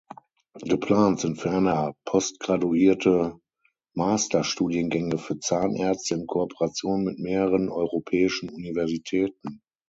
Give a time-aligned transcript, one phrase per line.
[0.63, 3.37] Geplant sind ferner postgraduierte
[3.93, 9.61] Masterstudiengänge für Zahnärzte in Kooperation mit mehreren europäischen Universitäten.